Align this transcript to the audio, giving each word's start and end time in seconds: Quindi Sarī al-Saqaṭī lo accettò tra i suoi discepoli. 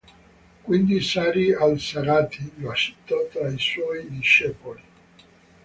Quindi 0.65 0.99
Sarī 0.99 1.43
al-Saqaṭī 1.65 2.45
lo 2.59 2.71
accettò 2.71 3.19
tra 3.29 3.47
i 3.49 3.59
suoi 3.59 4.09
discepoli. 4.09 4.81